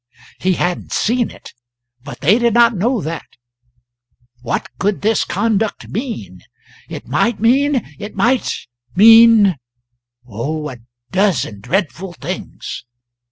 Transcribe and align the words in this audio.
He 0.39 0.53
hadn't 0.53 0.91
seen 0.93 1.29
it; 1.29 1.53
but 2.03 2.21
they 2.21 2.39
did 2.39 2.55
not 2.55 2.75
know 2.75 3.01
that. 3.01 3.37
What 4.41 4.67
could 4.79 5.03
his 5.03 5.23
conduct 5.23 5.89
mean? 5.89 6.41
It 6.89 7.05
might 7.07 7.39
mean 7.39 7.85
it 7.99 8.15
might 8.15 8.65
mean 8.95 9.57
oh, 10.27 10.71
a 10.71 10.77
dozen 11.11 11.59
dreadful 11.61 12.13
things. 12.13 12.83